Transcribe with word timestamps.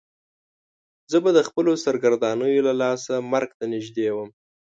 زه 1.11 1.17
به 1.23 1.31
د 1.37 1.39
خپلو 1.47 1.71
سرګردانیو 1.85 2.65
له 2.67 2.73
لاسه 2.81 3.13
مرګ 3.31 3.49
ته 3.57 3.65
نږدې 3.73 4.07
وم. 4.11 4.29